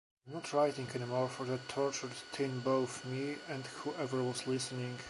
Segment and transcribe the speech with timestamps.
[0.25, 4.97] I'm not writing anymore for the tortured teen-both me and whoever was listening.